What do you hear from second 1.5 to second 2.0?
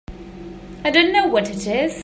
it is.